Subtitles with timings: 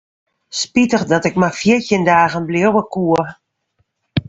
[0.59, 3.19] Spitich dat ik mar fjirtjin dagen bliuwe koe.